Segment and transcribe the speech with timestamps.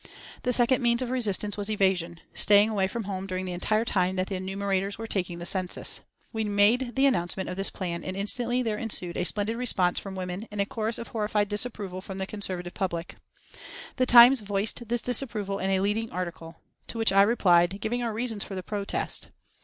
[0.41, 4.15] The second means of resistance was evasion staying away from home during the entire time
[4.15, 5.99] that the enumerators were taking the census.
[6.33, 10.15] We made the announcement of this plan and instantly there ensued a splendid response from
[10.15, 13.15] women and a chorus of horrified disapproval from the conservative public.
[13.97, 16.55] The Times voiced this disapproval in a leading article,
[16.87, 19.29] to which I replied, giving our reasons for the protest.